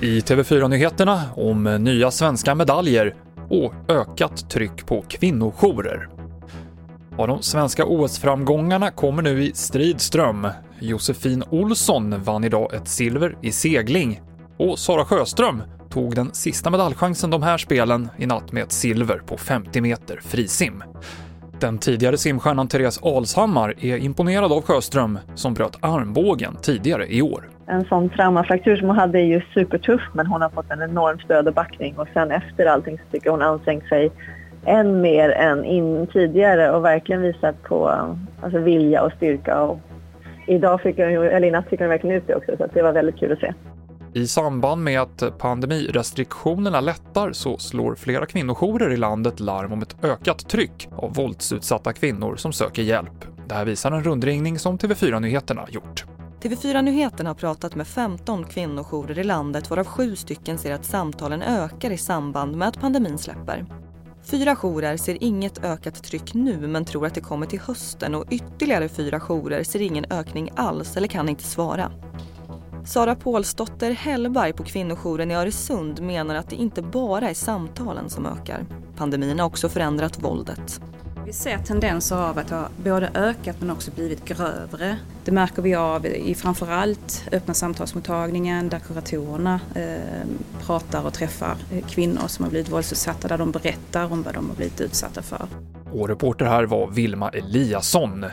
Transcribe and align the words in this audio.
I 0.00 0.20
TV4-nyheterna 0.20 1.20
om 1.36 1.64
nya 1.64 2.10
svenska 2.10 2.54
medaljer 2.54 3.14
och 3.48 3.74
ökat 3.88 4.50
tryck 4.50 4.86
på 4.86 5.04
kvinnojourer. 5.08 6.08
Av 7.18 7.28
de 7.28 7.42
svenska 7.42 7.84
OS-framgångarna 7.84 8.90
kommer 8.90 9.22
nu 9.22 9.42
i 9.44 9.52
strid 9.54 10.00
ström. 10.00 10.48
Josefin 10.78 11.44
Olsson 11.50 12.22
vann 12.22 12.44
idag 12.44 12.74
ett 12.74 12.88
silver 12.88 13.36
i 13.42 13.52
segling 13.52 14.20
och 14.58 14.78
Sara 14.78 15.04
Sjöström 15.04 15.62
tog 15.90 16.14
den 16.14 16.34
sista 16.34 16.70
medaljchansen 16.70 17.30
de 17.30 17.42
här 17.42 17.58
spelen 17.58 18.08
i 18.18 18.26
natt 18.26 18.52
med 18.52 18.62
ett 18.62 18.72
silver 18.72 19.18
på 19.18 19.36
50 19.36 19.80
meter 19.80 20.20
frisim. 20.24 20.82
Den 21.62 21.78
tidigare 21.78 22.16
simstjärnan 22.16 22.68
Therese 22.68 23.00
Alshammar 23.02 23.74
är 23.80 23.96
imponerad 23.96 24.52
av 24.52 24.62
Sjöström 24.62 25.18
som 25.34 25.54
bröt 25.54 25.78
armbågen 25.80 26.56
tidigare 26.62 27.06
i 27.14 27.22
år. 27.22 27.48
En 27.66 27.84
sån 27.84 28.08
traumafraktur 28.08 28.76
som 28.76 28.88
hon 28.88 28.96
hade 28.96 29.18
är 29.18 29.24
ju 29.24 29.40
supertuff 29.54 30.00
men 30.12 30.26
hon 30.26 30.42
har 30.42 30.48
fått 30.48 30.70
en 30.70 30.82
enorm 30.82 31.18
stöd 31.18 31.48
och 31.48 31.54
backning 31.54 31.98
och 31.98 32.08
sen 32.14 32.30
efter 32.30 32.66
allting 32.66 32.98
så 32.98 33.04
tycker 33.12 33.26
jag 33.26 33.32
hon 33.32 33.42
ansträngt 33.42 33.88
sig 33.88 34.10
än 34.64 35.00
mer 35.00 35.30
än 35.30 35.64
in 35.64 36.06
tidigare 36.06 36.70
och 36.70 36.84
verkligen 36.84 37.22
visat 37.22 37.62
på 37.62 37.88
alltså, 38.42 38.58
vilja 38.58 39.02
och 39.02 39.12
styrka. 39.12 39.60
Och 39.60 39.78
idag 40.46 40.80
fick 40.80 40.98
hon, 40.98 41.06
eller 41.06 41.48
i 41.48 41.50
natt 41.50 41.68
fick 41.68 41.80
hon 41.80 41.88
verkligen 41.88 42.16
ut 42.16 42.26
det 42.26 42.34
också 42.34 42.56
så 42.58 42.66
det 42.74 42.82
var 42.82 42.92
väldigt 42.92 43.18
kul 43.18 43.32
att 43.32 43.38
se. 43.38 43.52
I 44.14 44.26
samband 44.26 44.84
med 44.84 45.00
att 45.00 45.38
pandemirestriktionerna 45.38 46.80
lättar 46.80 47.32
så 47.32 47.58
slår 47.58 47.94
flera 47.94 48.26
kvinnojourer 48.26 48.90
i 48.90 48.96
landet 48.96 49.40
larm 49.40 49.72
om 49.72 49.82
ett 49.82 50.04
ökat 50.04 50.48
tryck 50.48 50.88
av 50.96 51.14
våldsutsatta 51.14 51.92
kvinnor 51.92 52.36
som 52.36 52.52
söker 52.52 52.82
hjälp. 52.82 53.24
Det 53.48 53.54
här 53.54 53.64
visar 53.64 53.92
en 53.92 54.04
rundringning 54.04 54.58
som 54.58 54.78
TV4 54.78 55.20
Nyheterna 55.20 55.66
gjort. 55.70 56.04
TV4 56.42 56.82
Nyheterna 56.82 57.30
har 57.30 57.34
pratat 57.34 57.74
med 57.74 57.86
15 57.86 58.44
kvinnojourer 58.44 59.18
i 59.18 59.24
landet 59.24 59.70
varav 59.70 59.84
sju 59.84 60.16
stycken 60.16 60.58
ser 60.58 60.72
att 60.72 60.84
samtalen 60.84 61.42
ökar 61.42 61.90
i 61.90 61.98
samband 61.98 62.56
med 62.56 62.68
att 62.68 62.80
pandemin 62.80 63.18
släpper. 63.18 63.66
Fyra 64.24 64.56
jourer 64.56 64.96
ser 64.96 65.22
inget 65.22 65.64
ökat 65.64 66.04
tryck 66.04 66.34
nu 66.34 66.66
men 66.66 66.84
tror 66.84 67.06
att 67.06 67.14
det 67.14 67.20
kommer 67.20 67.46
till 67.46 67.60
hösten 67.60 68.14
och 68.14 68.24
ytterligare 68.30 68.88
fyra 68.88 69.20
jourer 69.20 69.62
ser 69.62 69.80
ingen 69.80 70.04
ökning 70.10 70.50
alls 70.56 70.96
eller 70.96 71.08
kan 71.08 71.28
inte 71.28 71.44
svara. 71.44 71.92
Sara 72.84 73.14
Pålsdotter 73.14 73.90
Hellberg 73.90 74.52
på 74.52 74.64
kvinnojouren 74.64 75.30
i 75.30 75.34
Öresund 75.34 76.02
menar 76.02 76.34
att 76.34 76.50
det 76.50 76.56
inte 76.56 76.82
bara 76.82 77.30
är 77.30 77.34
samtalen 77.34 78.10
som 78.10 78.26
ökar. 78.26 78.66
Pandemin 78.96 79.38
har 79.38 79.46
också 79.46 79.68
förändrat 79.68 80.22
våldet. 80.22 80.80
Vi 81.26 81.32
ser 81.32 81.58
tendenser 81.58 82.16
av 82.16 82.38
att 82.38 82.48
det 82.48 82.54
har 82.54 82.68
både 82.84 83.10
ökat 83.14 83.56
men 83.60 83.70
också 83.70 83.90
blivit 83.90 84.24
grövre. 84.24 84.98
Det 85.24 85.32
märker 85.32 85.62
vi 85.62 85.74
av 85.74 86.06
i 86.06 86.34
framförallt 86.34 87.28
öppna 87.32 87.54
samtalsmottagningen 87.54 88.68
där 88.68 88.78
kuratorerna 88.78 89.60
eh, 89.74 90.26
pratar 90.60 91.06
och 91.06 91.12
träffar 91.12 91.56
eh, 91.72 91.86
kvinnor 91.86 92.26
som 92.26 92.44
har 92.44 92.50
blivit 92.50 92.72
våldsutsatta 92.72 93.28
där 93.28 93.38
de 93.38 93.50
berättar 93.50 94.12
om 94.12 94.22
vad 94.22 94.34
de 94.34 94.48
har 94.48 94.56
blivit 94.56 94.80
utsatta 94.80 95.22
för. 95.22 95.46
Och 95.92 96.08
reporter 96.08 96.44
här 96.44 96.64
var 96.64 96.90
Vilma 96.90 97.28
Eliasson. 97.28 98.26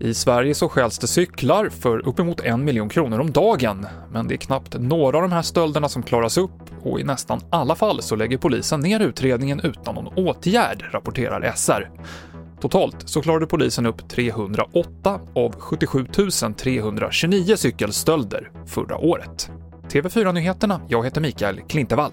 I 0.00 0.14
Sverige 0.14 0.54
så 0.54 0.68
stjäls 0.68 0.98
det 0.98 1.06
cyklar 1.06 1.68
för 1.68 2.08
uppemot 2.08 2.40
en 2.40 2.64
miljon 2.64 2.88
kronor 2.88 3.20
om 3.20 3.32
dagen, 3.32 3.86
men 4.12 4.28
det 4.28 4.34
är 4.34 4.36
knappt 4.36 4.76
några 4.78 5.16
av 5.16 5.22
de 5.22 5.32
här 5.32 5.42
stölderna 5.42 5.88
som 5.88 6.02
klaras 6.02 6.38
upp 6.38 6.50
och 6.82 7.00
i 7.00 7.04
nästan 7.04 7.40
alla 7.50 7.74
fall 7.74 8.02
så 8.02 8.16
lägger 8.16 8.38
polisen 8.38 8.80
ner 8.80 9.00
utredningen 9.00 9.60
utan 9.60 9.94
någon 9.94 10.26
åtgärd, 10.26 10.84
rapporterar 10.92 11.52
SR. 11.56 11.90
Totalt 12.60 12.96
så 13.08 13.22
klarade 13.22 13.46
polisen 13.46 13.86
upp 13.86 14.08
308 14.08 15.20
av 15.34 15.54
77 15.58 16.06
329 16.56 17.56
cykelstölder 17.56 18.50
förra 18.66 18.98
året. 18.98 19.50
TV4-nyheterna, 19.88 20.80
jag 20.88 21.04
heter 21.04 21.20
Mikael 21.20 21.60
Klintevall. 21.60 22.12